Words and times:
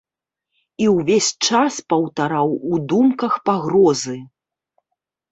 І 0.83 0.85
ўвесь 0.93 1.25
час 1.47 1.73
паўтараў 1.93 2.49
у 2.71 2.79
думках 2.93 3.33
пагрозы. 3.49 4.15